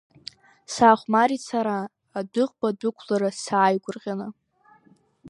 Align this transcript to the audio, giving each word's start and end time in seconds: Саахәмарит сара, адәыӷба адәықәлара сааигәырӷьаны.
Саахәмарит 0.73 1.41
сара, 1.49 1.77
адәыӷба 2.17 2.67
адәықәлара 2.71 3.29
сааигәырӷьаны. 3.41 4.27